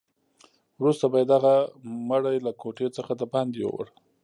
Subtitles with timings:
[0.81, 1.53] وروسته به یې دغه
[2.09, 3.85] مړی له کوټې څخه دباندې یووړ.